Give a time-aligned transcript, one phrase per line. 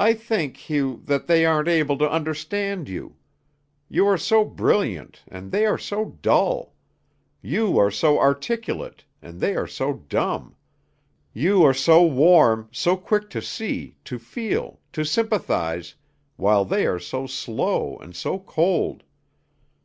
[0.00, 3.14] I think, Hugh, that they aren't able to understand you.
[3.88, 6.74] You are so brilliant, and they are so dull;
[7.40, 10.56] you are so articulate, and they are so dumb;
[11.32, 15.94] you are so warm, so quick to see, to feel, to sympathize,
[16.34, 19.04] while they are so slow and so cold.